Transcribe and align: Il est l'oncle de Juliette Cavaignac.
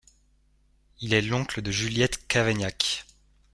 Il 1.01 1.13
est 1.13 1.21
l'oncle 1.21 1.61
de 1.61 1.69
Juliette 1.69 2.25
Cavaignac. 2.27 3.05